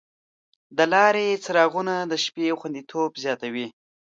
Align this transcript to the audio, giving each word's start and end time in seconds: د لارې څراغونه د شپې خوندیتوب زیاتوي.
د 0.77 0.79
لارې 0.93 1.27
څراغونه 1.43 1.95
د 2.11 2.13
شپې 2.23 2.47
خوندیتوب 2.59 3.11
زیاتوي. 3.23 3.67